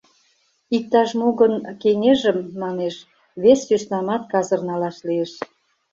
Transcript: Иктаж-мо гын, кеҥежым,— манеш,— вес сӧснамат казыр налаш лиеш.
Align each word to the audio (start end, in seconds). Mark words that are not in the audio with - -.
Иктаж-мо 0.77 1.27
гын, 1.39 1.53
кеҥежым,— 1.81 2.37
манеш,— 2.61 2.95
вес 3.41 3.59
сӧснамат 3.67 4.23
казыр 4.31 4.61
налаш 4.69 4.97
лиеш. 5.07 5.31